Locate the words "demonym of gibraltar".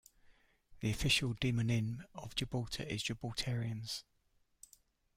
1.35-2.81